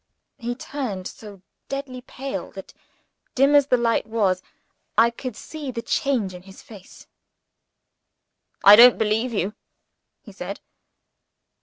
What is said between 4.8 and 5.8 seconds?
I could see